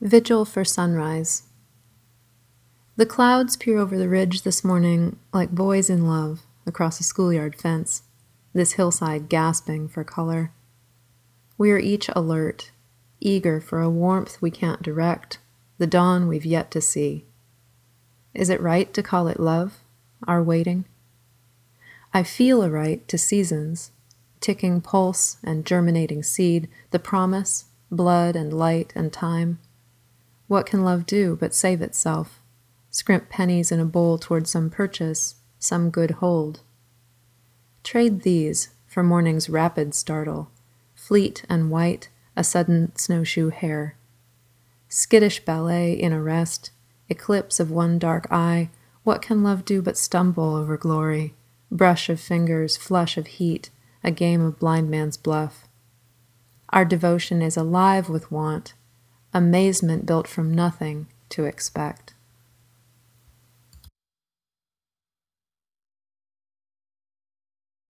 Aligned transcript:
Vigil 0.00 0.44
for 0.44 0.64
Sunrise. 0.64 1.42
The 2.94 3.04
clouds 3.04 3.56
peer 3.56 3.78
over 3.78 3.98
the 3.98 4.08
ridge 4.08 4.42
this 4.42 4.62
morning 4.62 5.18
like 5.32 5.50
boys 5.50 5.90
in 5.90 6.06
love 6.06 6.46
across 6.64 7.00
a 7.00 7.02
schoolyard 7.02 7.56
fence, 7.56 8.04
this 8.52 8.74
hillside 8.74 9.28
gasping 9.28 9.88
for 9.88 10.04
color. 10.04 10.52
We 11.56 11.72
are 11.72 11.80
each 11.80 12.08
alert, 12.14 12.70
eager 13.18 13.60
for 13.60 13.80
a 13.80 13.90
warmth 13.90 14.40
we 14.40 14.52
can't 14.52 14.82
direct, 14.82 15.40
the 15.78 15.86
dawn 15.88 16.28
we've 16.28 16.46
yet 16.46 16.70
to 16.70 16.80
see. 16.80 17.24
Is 18.34 18.50
it 18.50 18.60
right 18.60 18.94
to 18.94 19.02
call 19.02 19.26
it 19.26 19.40
love, 19.40 19.80
our 20.28 20.40
waiting? 20.40 20.84
I 22.14 22.22
feel 22.22 22.62
a 22.62 22.70
right 22.70 23.06
to 23.08 23.18
seasons, 23.18 23.90
ticking 24.38 24.80
pulse 24.80 25.38
and 25.42 25.66
germinating 25.66 26.22
seed, 26.22 26.68
the 26.92 27.00
promise, 27.00 27.64
blood 27.90 28.36
and 28.36 28.52
light 28.52 28.92
and 28.94 29.12
time. 29.12 29.58
What 30.48 30.66
can 30.66 30.82
love 30.82 31.04
do 31.06 31.36
but 31.36 31.54
save 31.54 31.82
itself, 31.82 32.40
scrimp 32.90 33.28
pennies 33.28 33.70
in 33.70 33.80
a 33.80 33.84
bowl 33.84 34.16
toward 34.18 34.48
some 34.48 34.70
purchase, 34.70 35.36
some 35.58 35.90
good 35.90 36.12
hold? 36.12 36.62
Trade 37.84 38.22
these 38.22 38.70
for 38.86 39.02
morning's 39.02 39.50
rapid 39.50 39.94
startle, 39.94 40.50
fleet 40.94 41.44
and 41.50 41.70
white, 41.70 42.08
a 42.34 42.42
sudden 42.42 42.96
snowshoe 42.96 43.50
hare. 43.50 43.96
Skittish 44.88 45.44
ballet 45.44 45.92
in 45.92 46.14
a 46.14 46.22
rest, 46.22 46.70
eclipse 47.10 47.60
of 47.60 47.70
one 47.70 47.98
dark 47.98 48.26
eye, 48.30 48.70
what 49.04 49.20
can 49.20 49.42
love 49.42 49.66
do 49.66 49.82
but 49.82 49.98
stumble 49.98 50.56
over 50.56 50.78
glory? 50.78 51.34
Brush 51.70 52.08
of 52.08 52.20
fingers, 52.20 52.76
flush 52.78 53.18
of 53.18 53.26
heat, 53.26 53.68
a 54.02 54.10
game 54.10 54.40
of 54.40 54.58
blind 54.58 54.90
man's 54.90 55.18
bluff. 55.18 55.68
Our 56.70 56.86
devotion 56.86 57.42
is 57.42 57.56
alive 57.56 58.08
with 58.08 58.32
want, 58.32 58.72
amazement 59.32 60.06
built 60.06 60.26
from 60.26 60.54
nothing 60.54 61.06
to 61.30 61.44
expect. 61.44 62.14